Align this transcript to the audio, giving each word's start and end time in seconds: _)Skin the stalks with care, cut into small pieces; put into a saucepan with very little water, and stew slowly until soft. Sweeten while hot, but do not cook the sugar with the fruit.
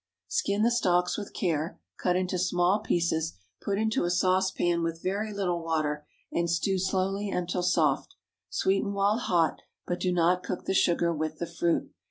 _)Skin 0.31 0.63
the 0.63 0.71
stalks 0.71 1.15
with 1.15 1.31
care, 1.31 1.79
cut 1.99 2.15
into 2.15 2.39
small 2.39 2.79
pieces; 2.79 3.33
put 3.63 3.77
into 3.77 4.03
a 4.03 4.09
saucepan 4.09 4.81
with 4.81 5.03
very 5.03 5.31
little 5.31 5.63
water, 5.63 6.07
and 6.31 6.49
stew 6.49 6.79
slowly 6.79 7.29
until 7.29 7.61
soft. 7.61 8.15
Sweeten 8.49 8.93
while 8.93 9.19
hot, 9.19 9.61
but 9.85 9.99
do 9.99 10.11
not 10.11 10.41
cook 10.41 10.65
the 10.65 10.73
sugar 10.73 11.13
with 11.13 11.37
the 11.37 11.45
fruit. 11.45 11.93